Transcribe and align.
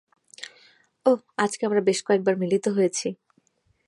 ওহ, 1.05 1.19
আজকে 1.37 1.61
আমরা 1.65 1.81
বেশ 1.81 1.99
কয়েকবার 2.03 2.35
মিলিত 2.37 2.65
হয়েছি! 2.67 3.07